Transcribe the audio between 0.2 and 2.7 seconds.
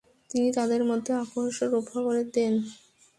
তিনি তাদের মধ্যে আপস রফা করে দেন।